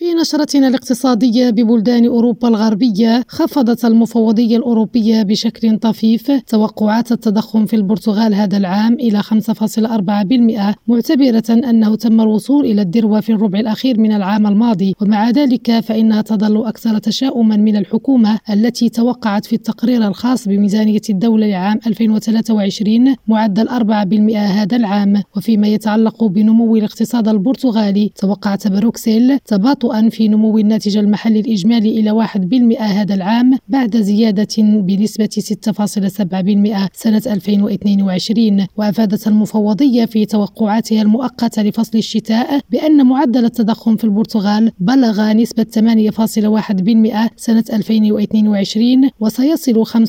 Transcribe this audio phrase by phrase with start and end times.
[0.00, 8.34] في نشرتنا الاقتصادية ببلدان أوروبا الغربية خفضت المفوضية الأوروبية بشكل طفيف توقعات التضخم في البرتغال
[8.34, 14.46] هذا العام إلى 5.4% معتبرة أنه تم الوصول إلى الذروة في الربع الأخير من العام
[14.46, 14.94] الماضي.
[15.02, 21.46] ومع ذلك فإنها تظل أكثر تشاؤما من الحكومة التي توقعت في التقرير الخاص بميزانية الدولة
[21.46, 25.22] لعام 2023 معدل 4% هذا العام.
[25.36, 32.26] وفيما يتعلق بنمو الاقتصاد البرتغالي توقعت بروكسل تباطؤ في نمو الناتج المحلي الإجمالي إلى
[32.76, 41.98] 1% هذا العام بعد زيادة بنسبة 6.7% سنة 2022 وأفادت المفوضية في توقعاتها المؤقتة لفصل
[41.98, 50.00] الشتاء بأن معدل التضخم في البرتغال بلغ نسبة 8.1% سنة 2022 وسيصل 5.4%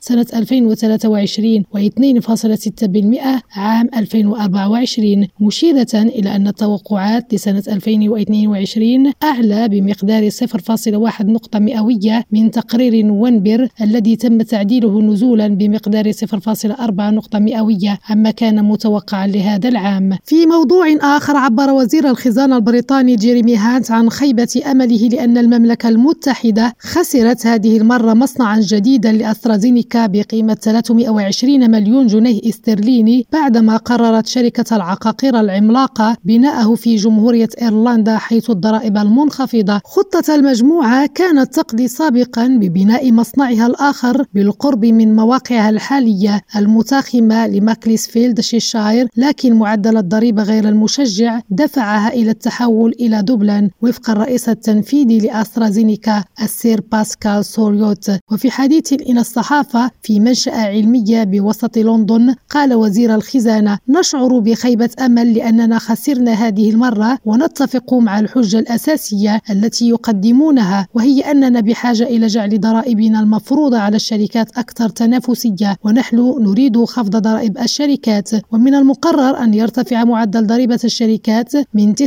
[0.00, 11.24] سنة 2023 و2.6% عام 2024 مشيرة إلى أن التوقعات لسنة 2022 2022 أعلى بمقدار 0.1
[11.24, 18.64] نقطة مئوية من تقرير نوفمبر الذي تم تعديله نزولا بمقدار 0.4 نقطة مئوية عما كان
[18.64, 20.18] متوقعا لهذا العام.
[20.24, 26.74] في موضوع آخر عبر وزير الخزانة البريطاني جيريمي هانت عن خيبة أمله لأن المملكة المتحدة
[26.80, 35.40] خسرت هذه المرة مصنعا جديدا لأسترازينيكا بقيمة 320 مليون جنيه استرليني بعدما قررت شركة العقاقير
[35.40, 39.80] العملاقة بناءه في جمهورية إيرلندا هولندا حيث الضرائب المنخفضة.
[39.84, 49.08] خطة المجموعة كانت تقضي سابقا ببناء مصنعها الآخر بالقرب من مواقعها الحالية المتاخمة لماكليسفيلد شيشاير
[49.16, 56.80] لكن معدل الضريبة غير المشجع دفعها إلى التحول إلى دبلن وفق الرئيس التنفيذي لأسترازينيكا السير
[56.92, 58.10] باسكال سوريوت.
[58.32, 65.34] وفي حديث إلى الصحافة في منشأة علمية بوسط لندن قال وزير الخزانة نشعر بخيبة أمل
[65.34, 72.26] لأننا خسرنا هذه المرة ونتفق تقوم على الحجة الأساسية التي يقدمونها وهي أننا بحاجة إلى
[72.26, 78.30] جعل ضرائبنا المفروضة على الشركات أكثر تنافسية ونحن نريد خفض ضرائب الشركات.
[78.52, 82.00] ومن المقرر أن يرتفع معدل ضريبة الشركات من 19%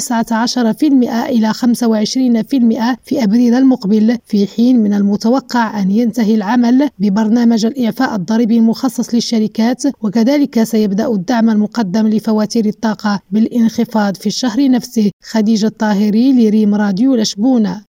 [1.30, 8.58] إلى 25% في أبريل المقبل في حين من المتوقع أن ينتهي العمل ببرنامج الإعفاء الضريبي
[8.58, 15.12] المخصص للشركات وكذلك سيبدأ الدعم المقدم لفواتير الطاقة بالانخفاض في الشهر نفسه.
[15.24, 17.82] خديجة الطاهري لريم راديو لشبونة.